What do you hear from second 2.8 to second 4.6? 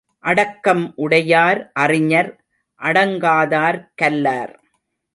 அடங்காதார் கல்லார்.